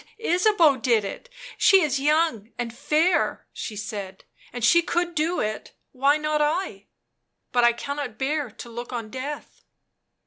[0.19, 1.29] "Ysabeau did it—
[1.59, 6.87] she is young and fair," she said." And she could do it— why not I?
[7.51, 9.63] But I cannot bear to look on death."